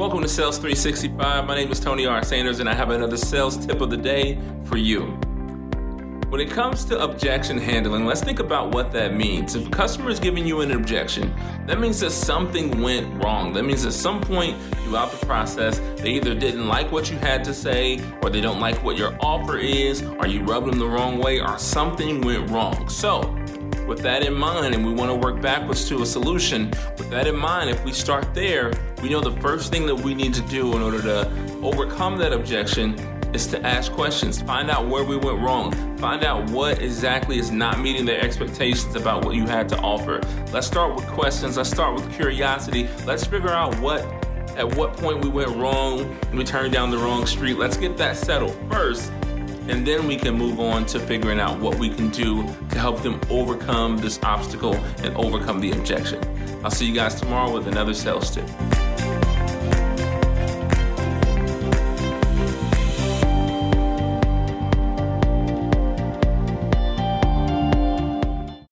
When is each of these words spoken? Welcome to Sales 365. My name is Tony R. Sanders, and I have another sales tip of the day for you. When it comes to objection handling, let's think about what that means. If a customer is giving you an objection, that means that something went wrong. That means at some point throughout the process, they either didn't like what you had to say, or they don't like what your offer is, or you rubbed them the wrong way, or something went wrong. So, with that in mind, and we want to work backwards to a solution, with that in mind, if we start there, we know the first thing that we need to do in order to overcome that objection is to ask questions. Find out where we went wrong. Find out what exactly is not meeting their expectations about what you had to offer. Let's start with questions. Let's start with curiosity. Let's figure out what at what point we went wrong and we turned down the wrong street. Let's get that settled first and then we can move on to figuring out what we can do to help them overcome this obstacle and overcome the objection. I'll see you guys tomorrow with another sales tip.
Welcome 0.00 0.22
to 0.22 0.28
Sales 0.28 0.56
365. 0.56 1.46
My 1.46 1.54
name 1.54 1.70
is 1.70 1.78
Tony 1.78 2.06
R. 2.06 2.24
Sanders, 2.24 2.58
and 2.58 2.70
I 2.70 2.72
have 2.72 2.88
another 2.88 3.18
sales 3.18 3.58
tip 3.66 3.82
of 3.82 3.90
the 3.90 3.98
day 3.98 4.40
for 4.64 4.78
you. 4.78 5.02
When 6.30 6.40
it 6.40 6.50
comes 6.50 6.86
to 6.86 6.98
objection 6.98 7.58
handling, 7.58 8.06
let's 8.06 8.22
think 8.22 8.38
about 8.38 8.72
what 8.72 8.92
that 8.92 9.14
means. 9.14 9.54
If 9.54 9.66
a 9.66 9.70
customer 9.70 10.08
is 10.08 10.18
giving 10.18 10.46
you 10.46 10.62
an 10.62 10.70
objection, 10.70 11.34
that 11.66 11.78
means 11.78 12.00
that 12.00 12.12
something 12.12 12.80
went 12.80 13.22
wrong. 13.22 13.52
That 13.52 13.64
means 13.64 13.84
at 13.84 13.92
some 13.92 14.22
point 14.22 14.58
throughout 14.76 15.12
the 15.12 15.26
process, 15.26 15.80
they 15.96 16.12
either 16.12 16.34
didn't 16.34 16.66
like 16.66 16.90
what 16.90 17.10
you 17.10 17.18
had 17.18 17.44
to 17.44 17.52
say, 17.52 18.00
or 18.22 18.30
they 18.30 18.40
don't 18.40 18.58
like 18.58 18.82
what 18.82 18.96
your 18.96 19.14
offer 19.20 19.58
is, 19.58 20.02
or 20.02 20.26
you 20.26 20.40
rubbed 20.44 20.68
them 20.68 20.78
the 20.78 20.88
wrong 20.88 21.18
way, 21.18 21.40
or 21.40 21.58
something 21.58 22.22
went 22.22 22.48
wrong. 22.48 22.88
So, 22.88 23.36
with 23.90 24.02
that 24.02 24.24
in 24.24 24.32
mind, 24.32 24.72
and 24.72 24.86
we 24.86 24.92
want 24.92 25.10
to 25.10 25.16
work 25.16 25.42
backwards 25.42 25.88
to 25.88 26.00
a 26.00 26.06
solution, 26.06 26.70
with 26.96 27.10
that 27.10 27.26
in 27.26 27.36
mind, 27.36 27.68
if 27.68 27.84
we 27.84 27.90
start 27.90 28.32
there, 28.34 28.72
we 29.02 29.08
know 29.08 29.20
the 29.20 29.32
first 29.40 29.72
thing 29.72 29.84
that 29.84 29.96
we 29.96 30.14
need 30.14 30.32
to 30.32 30.42
do 30.42 30.76
in 30.76 30.80
order 30.80 31.02
to 31.02 31.28
overcome 31.60 32.16
that 32.16 32.32
objection 32.32 32.94
is 33.34 33.48
to 33.48 33.60
ask 33.66 33.90
questions. 33.90 34.40
Find 34.42 34.70
out 34.70 34.86
where 34.86 35.02
we 35.02 35.16
went 35.16 35.40
wrong. 35.40 35.72
Find 35.98 36.22
out 36.22 36.48
what 36.50 36.80
exactly 36.80 37.40
is 37.40 37.50
not 37.50 37.80
meeting 37.80 38.04
their 38.04 38.20
expectations 38.20 38.94
about 38.94 39.24
what 39.24 39.34
you 39.34 39.44
had 39.44 39.68
to 39.70 39.78
offer. 39.80 40.20
Let's 40.52 40.68
start 40.68 40.94
with 40.94 41.08
questions. 41.08 41.56
Let's 41.56 41.70
start 41.70 41.96
with 41.96 42.12
curiosity. 42.14 42.88
Let's 43.06 43.26
figure 43.26 43.50
out 43.50 43.76
what 43.80 44.02
at 44.56 44.76
what 44.76 44.96
point 44.96 45.24
we 45.24 45.30
went 45.30 45.48
wrong 45.56 46.02
and 46.28 46.38
we 46.38 46.44
turned 46.44 46.72
down 46.72 46.92
the 46.92 46.98
wrong 46.98 47.26
street. 47.26 47.58
Let's 47.58 47.76
get 47.76 47.96
that 47.96 48.16
settled 48.16 48.56
first 48.70 49.10
and 49.70 49.86
then 49.86 50.06
we 50.06 50.16
can 50.16 50.34
move 50.34 50.58
on 50.58 50.84
to 50.84 50.98
figuring 50.98 51.38
out 51.38 51.58
what 51.60 51.76
we 51.76 51.88
can 51.88 52.08
do 52.10 52.42
to 52.70 52.78
help 52.78 53.02
them 53.02 53.20
overcome 53.30 53.96
this 53.98 54.18
obstacle 54.24 54.74
and 55.04 55.16
overcome 55.16 55.60
the 55.60 55.70
objection. 55.70 56.20
I'll 56.64 56.72
see 56.72 56.86
you 56.86 56.94
guys 56.94 57.14
tomorrow 57.14 57.52
with 57.52 57.68
another 57.68 57.94
sales 57.94 58.30
tip. 58.34 58.48